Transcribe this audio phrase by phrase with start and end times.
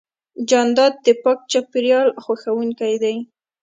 [0.49, 3.15] جانداد د پاک چاپېریال خوښوونکی دی.